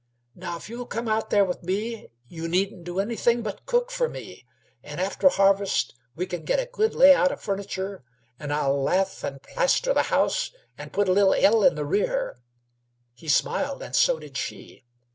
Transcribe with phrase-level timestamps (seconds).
[0.33, 4.09] Now, if you'll come out there with me, you needn't do anything but cook f'r
[4.09, 4.47] me,
[4.81, 8.03] and after harvest we can git a good layout o' furniture,
[8.39, 11.85] an' I'll lath and plaster the house and put a little hell [ell] in the
[11.85, 12.39] rear."
[13.13, 14.83] He smiled, and so did she.